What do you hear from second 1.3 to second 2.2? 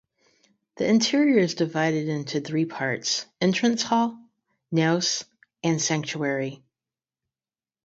is divided